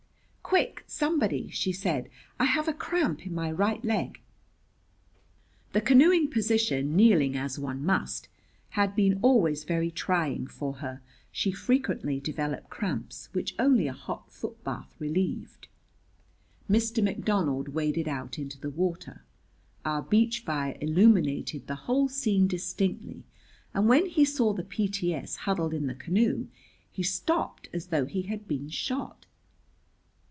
[0.43, 2.09] "Quick, somebody!" she said.
[2.37, 4.19] "I have a cramp in my right leg."
[5.71, 8.27] [The canoeing position, kneeling as one must,
[8.71, 11.01] had been always very trying for her.
[11.31, 15.69] She frequently developed cramps, which only a hot footbath relieved.]
[16.69, 17.01] Mr.
[17.01, 19.23] McDonald waded out into the water.
[19.85, 23.23] Our beach fire illuminated the whole scene distinctly,
[23.73, 25.37] and when he saw the P.T.S.
[25.37, 26.49] huddled in the canoe
[26.91, 29.27] he stopped as though he had been shot.